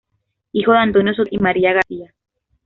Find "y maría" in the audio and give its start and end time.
1.39-1.73